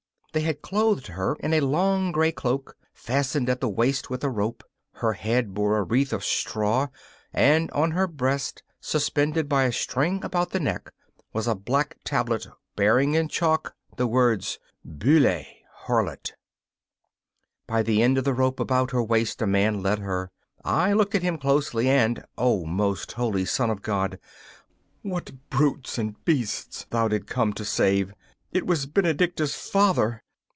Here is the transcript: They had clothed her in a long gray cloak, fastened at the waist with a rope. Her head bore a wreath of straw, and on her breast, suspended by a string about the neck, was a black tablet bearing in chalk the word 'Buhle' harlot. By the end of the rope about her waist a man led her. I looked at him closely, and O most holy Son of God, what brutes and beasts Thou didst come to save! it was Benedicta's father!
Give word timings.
They 0.33 0.43
had 0.43 0.61
clothed 0.61 1.07
her 1.07 1.35
in 1.41 1.53
a 1.53 1.59
long 1.59 2.13
gray 2.13 2.31
cloak, 2.31 2.77
fastened 2.93 3.49
at 3.49 3.59
the 3.59 3.67
waist 3.67 4.09
with 4.09 4.23
a 4.23 4.29
rope. 4.29 4.63
Her 4.93 5.11
head 5.11 5.53
bore 5.53 5.77
a 5.77 5.83
wreath 5.83 6.13
of 6.13 6.23
straw, 6.23 6.87
and 7.33 7.69
on 7.71 7.91
her 7.91 8.07
breast, 8.07 8.63
suspended 8.79 9.49
by 9.49 9.63
a 9.65 9.73
string 9.73 10.23
about 10.23 10.51
the 10.51 10.59
neck, 10.61 10.93
was 11.33 11.47
a 11.47 11.53
black 11.55 11.97
tablet 12.05 12.47
bearing 12.77 13.13
in 13.13 13.27
chalk 13.27 13.75
the 13.97 14.07
word 14.07 14.45
'Buhle' 14.87 15.43
harlot. 15.85 16.31
By 17.67 17.83
the 17.83 18.01
end 18.01 18.17
of 18.17 18.23
the 18.23 18.33
rope 18.33 18.61
about 18.61 18.91
her 18.91 19.03
waist 19.03 19.41
a 19.41 19.45
man 19.45 19.83
led 19.83 19.99
her. 19.99 20.31
I 20.63 20.93
looked 20.93 21.13
at 21.13 21.23
him 21.23 21.37
closely, 21.39 21.89
and 21.89 22.23
O 22.37 22.63
most 22.65 23.11
holy 23.11 23.43
Son 23.43 23.69
of 23.69 23.81
God, 23.81 24.17
what 25.01 25.49
brutes 25.49 25.97
and 25.97 26.23
beasts 26.23 26.85
Thou 26.89 27.09
didst 27.09 27.27
come 27.27 27.51
to 27.51 27.65
save! 27.65 28.13
it 28.53 28.67
was 28.67 28.85
Benedicta's 28.85 29.55
father! 29.55 30.21